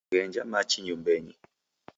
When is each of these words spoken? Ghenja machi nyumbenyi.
Ghenja 0.11 0.43
machi 0.51 0.77
nyumbenyi. 0.81 1.35